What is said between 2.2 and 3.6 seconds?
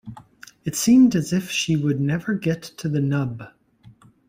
get to the nub.